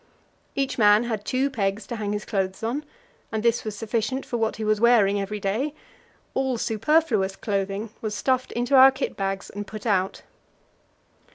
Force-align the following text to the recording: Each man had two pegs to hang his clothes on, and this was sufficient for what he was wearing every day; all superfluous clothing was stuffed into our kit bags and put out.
Each 0.55 0.79
man 0.79 1.03
had 1.03 1.23
two 1.25 1.51
pegs 1.51 1.85
to 1.85 1.95
hang 1.95 2.11
his 2.11 2.25
clothes 2.25 2.63
on, 2.63 2.83
and 3.31 3.43
this 3.43 3.63
was 3.63 3.77
sufficient 3.77 4.25
for 4.25 4.37
what 4.37 4.55
he 4.55 4.63
was 4.63 4.81
wearing 4.81 5.21
every 5.21 5.39
day; 5.39 5.75
all 6.33 6.57
superfluous 6.57 7.35
clothing 7.35 7.91
was 8.01 8.15
stuffed 8.15 8.51
into 8.53 8.73
our 8.73 8.89
kit 8.89 9.15
bags 9.15 9.51
and 9.51 9.67
put 9.67 9.85
out. 9.85 10.23